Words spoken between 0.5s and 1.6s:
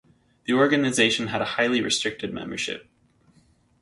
organization had a